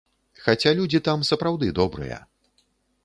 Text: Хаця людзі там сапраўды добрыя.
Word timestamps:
Хаця 0.45 0.71
людзі 0.79 1.01
там 1.09 1.25
сапраўды 1.33 1.67
добрыя. 1.81 2.17